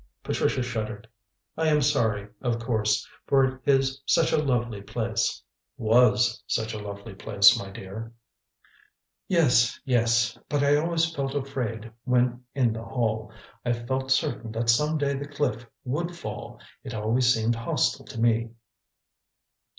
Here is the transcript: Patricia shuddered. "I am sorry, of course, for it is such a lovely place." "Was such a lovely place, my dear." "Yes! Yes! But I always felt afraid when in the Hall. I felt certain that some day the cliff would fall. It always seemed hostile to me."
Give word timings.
Patricia 0.23 0.63
shuddered. 0.63 1.07
"I 1.55 1.67
am 1.67 1.79
sorry, 1.83 2.27
of 2.41 2.57
course, 2.57 3.07
for 3.27 3.43
it 3.45 3.61
is 3.67 4.01
such 4.07 4.31
a 4.31 4.37
lovely 4.41 4.81
place." 4.81 5.43
"Was 5.77 6.41
such 6.47 6.73
a 6.73 6.79
lovely 6.79 7.13
place, 7.13 7.55
my 7.55 7.69
dear." 7.69 8.11
"Yes! 9.27 9.79
Yes! 9.85 10.39
But 10.49 10.63
I 10.63 10.75
always 10.75 11.13
felt 11.13 11.35
afraid 11.35 11.91
when 12.03 12.43
in 12.55 12.73
the 12.73 12.81
Hall. 12.81 13.31
I 13.63 13.73
felt 13.73 14.09
certain 14.09 14.51
that 14.53 14.71
some 14.71 14.97
day 14.97 15.13
the 15.13 15.27
cliff 15.27 15.67
would 15.83 16.15
fall. 16.15 16.59
It 16.83 16.95
always 16.95 17.31
seemed 17.31 17.55
hostile 17.55 18.05
to 18.05 18.19
me." 18.19 18.49